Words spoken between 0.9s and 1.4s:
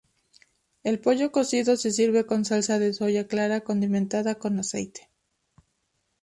pollo